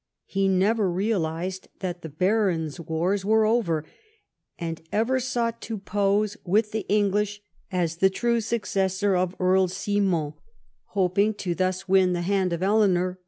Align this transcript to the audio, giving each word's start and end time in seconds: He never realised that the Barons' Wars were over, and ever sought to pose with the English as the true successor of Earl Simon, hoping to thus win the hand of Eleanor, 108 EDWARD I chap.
He 0.25 0.47
never 0.47 0.91
realised 0.91 1.67
that 1.77 2.01
the 2.01 2.09
Barons' 2.09 2.79
Wars 2.79 3.23
were 3.23 3.45
over, 3.45 3.85
and 4.57 4.81
ever 4.91 5.19
sought 5.19 5.61
to 5.61 5.77
pose 5.77 6.37
with 6.43 6.71
the 6.71 6.87
English 6.89 7.39
as 7.71 7.97
the 7.97 8.09
true 8.09 8.41
successor 8.41 9.15
of 9.15 9.35
Earl 9.39 9.67
Simon, 9.67 10.33
hoping 10.85 11.35
to 11.35 11.53
thus 11.53 11.87
win 11.87 12.13
the 12.13 12.21
hand 12.21 12.51
of 12.51 12.63
Eleanor, 12.63 12.69
108 12.79 12.95
EDWARD 13.01 13.11
I 13.11 13.13
chap. 13.13 13.19